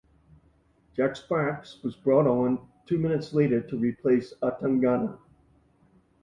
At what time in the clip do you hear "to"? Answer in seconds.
3.61-3.77